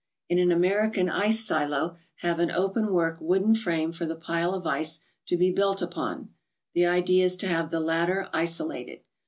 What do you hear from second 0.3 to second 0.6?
an